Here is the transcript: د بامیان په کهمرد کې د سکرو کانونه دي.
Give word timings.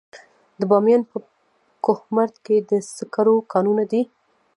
د 0.59 0.61
بامیان 0.71 1.01
په 1.09 1.17
کهمرد 1.85 2.35
کې 2.45 2.57
د 2.69 2.71
سکرو 2.97 3.35
کانونه 3.53 3.83
دي. 3.91 4.01